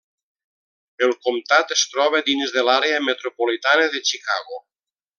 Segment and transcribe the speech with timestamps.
[1.07, 4.63] El comtat es troba dins de l'àrea metropolitana de Chicago.